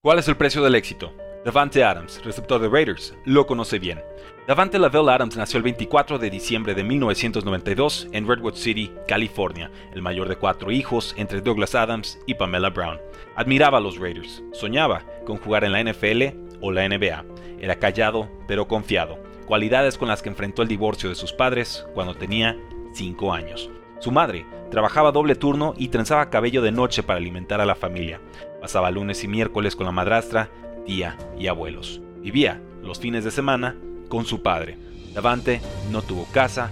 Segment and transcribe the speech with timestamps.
[0.00, 1.12] ¿Cuál es el precio del éxito?
[1.44, 4.00] Davante Adams, receptor de Raiders, lo conoce bien.
[4.46, 10.00] Davante Lavelle Adams nació el 24 de diciembre de 1992 en Redwood City, California, el
[10.00, 13.00] mayor de cuatro hijos entre Douglas Adams y Pamela Brown.
[13.34, 17.24] Admiraba a los Raiders, soñaba con jugar en la NFL o la NBA.
[17.58, 22.14] Era callado pero confiado, cualidades con las que enfrentó el divorcio de sus padres cuando
[22.14, 22.56] tenía
[22.92, 23.68] 5 años.
[23.98, 28.20] Su madre trabajaba doble turno y trenzaba cabello de noche para alimentar a la familia.
[28.60, 30.50] Pasaba lunes y miércoles con la madrastra,
[30.84, 32.00] tía y abuelos.
[32.20, 33.76] Vivía los fines de semana
[34.08, 34.76] con su padre.
[35.14, 35.60] Davante
[35.90, 36.70] no tuvo casa,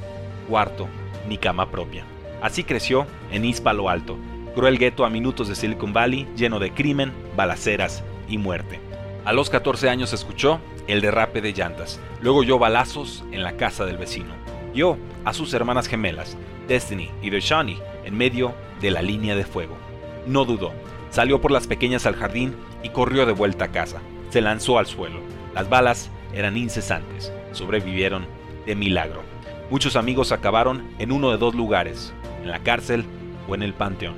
[0.48, 0.88] cuarto
[1.28, 2.04] ni cama propia.
[2.42, 4.16] Así creció en East Palo Alto,
[4.54, 8.80] cruel gueto a minutos de Silicon Valley lleno de crimen, balaceras y muerte.
[9.24, 13.84] A los 14 años escuchó el derrape de llantas, luego oyó balazos en la casa
[13.84, 14.34] del vecino.
[14.72, 16.36] Vio a sus hermanas gemelas,
[16.68, 19.76] Destiny y Deshani, en medio de la línea de fuego.
[20.26, 20.72] No dudó,
[21.16, 24.02] salió por las pequeñas al jardín y corrió de vuelta a casa.
[24.28, 25.20] Se lanzó al suelo.
[25.54, 27.32] Las balas eran incesantes.
[27.52, 28.26] Sobrevivieron
[28.66, 29.22] de milagro.
[29.70, 33.06] Muchos amigos acabaron en uno de dos lugares, en la cárcel
[33.48, 34.16] o en el panteón.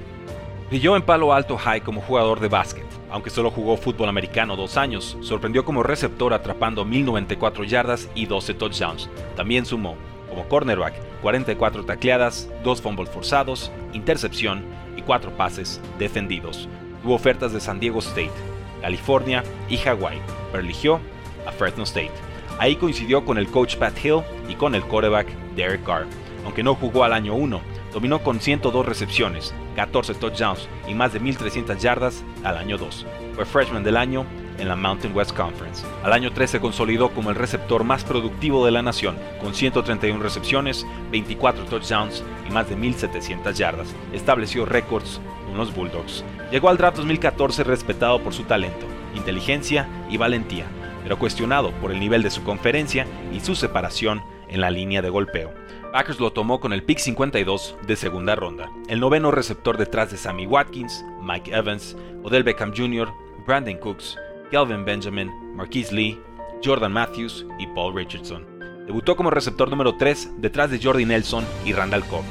[0.71, 2.87] Brilló en Palo Alto High como jugador de básquet.
[3.13, 8.55] Aunque solo jugó fútbol americano dos años, sorprendió como receptor atrapando 1094 yardas y 12
[8.55, 9.09] touchdowns.
[9.37, 9.95] También sumó,
[10.29, 14.65] como cornerback, 44 tacleadas, 2 fumbles forzados, intercepción
[14.97, 16.69] y 4 pases defendidos.
[17.03, 18.33] Tuvo ofertas de San Diego State,
[18.81, 21.01] California y Hawaii, pero eligió
[21.47, 22.13] a Fresno State.
[22.59, 26.07] Ahí coincidió con el coach Pat Hill y con el quarterback Derek Carr.
[26.45, 27.61] Aunque no jugó al año 1,
[27.93, 33.07] dominó con 102 recepciones, 14 touchdowns y más de 1.300 yardas al año 2.
[33.35, 34.25] Fue freshman del año
[34.59, 35.85] en la Mountain West Conference.
[36.03, 40.23] Al año 3 se consolidó como el receptor más productivo de la nación, con 131
[40.23, 43.95] recepciones, 24 touchdowns y más de 1.700 yardas.
[44.13, 46.25] Estableció récords con los Bulldogs.
[46.51, 50.67] Llegó al draft 2014 respetado por su talento, inteligencia y valentía,
[51.03, 55.11] pero cuestionado por el nivel de su conferencia y su separación en la línea de
[55.11, 55.53] golpeo.
[55.93, 60.19] Packers lo tomó con el pick 52 de segunda ronda, el noveno receptor detrás de
[60.19, 63.11] Sammy Watkins, Mike Evans, Odell Beckham Jr.,
[63.47, 64.19] Brandon Cooks,
[64.51, 66.19] Kelvin Benjamin, Marquise Lee,
[66.65, 68.47] Jordan Matthews y Paul Richardson.
[68.87, 72.25] Debutó como receptor número 3 detrás de Jordi Nelson y Randall Cobb.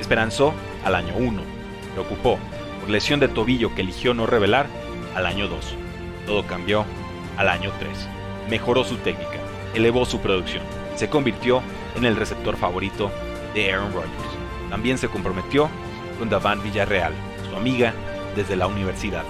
[0.00, 0.52] Esperanzó
[0.84, 1.40] al año 1.
[1.94, 2.38] Preocupó
[2.80, 4.66] por lesión de tobillo que eligió no revelar
[5.14, 5.74] al año 2.
[6.26, 6.84] Todo cambió
[7.36, 7.90] al año 3.
[8.50, 9.38] Mejoró su técnica,
[9.74, 10.62] elevó su producción,
[10.96, 11.62] se convirtió
[11.96, 13.10] en el receptor favorito
[13.54, 14.12] de Aaron Rodgers.
[14.68, 15.68] También se comprometió
[16.18, 17.12] con Davan Villarreal,
[17.48, 17.94] su amiga
[18.36, 19.24] desde la universidad.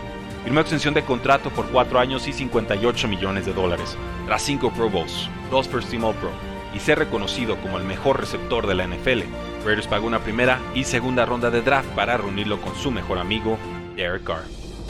[0.45, 4.91] Firmó extensión de contrato por 4 años y 58 millones de dólares, tras 5 Pro
[4.91, 6.31] Bowls, 2 First Team All Pro,
[6.75, 9.23] y ser reconocido como el mejor receptor de la NFL.
[9.65, 13.57] Raiders pagó una primera y segunda ronda de draft para reunirlo con su mejor amigo,
[13.95, 14.45] Derek Carr.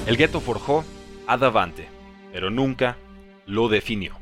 [0.06, 0.84] El gueto forjó
[1.26, 1.88] a Davante,
[2.32, 2.96] pero nunca
[3.44, 4.21] lo definió.